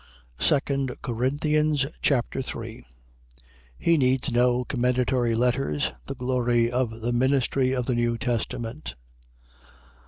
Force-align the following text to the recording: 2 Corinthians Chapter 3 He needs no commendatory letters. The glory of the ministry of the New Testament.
2 0.39 0.57
Corinthians 1.03 1.85
Chapter 2.01 2.41
3 2.41 2.83
He 3.77 3.97
needs 3.97 4.31
no 4.31 4.65
commendatory 4.65 5.35
letters. 5.35 5.93
The 6.07 6.15
glory 6.15 6.71
of 6.71 7.01
the 7.01 7.13
ministry 7.13 7.71
of 7.73 7.85
the 7.85 7.93
New 7.93 8.17
Testament. 8.17 8.95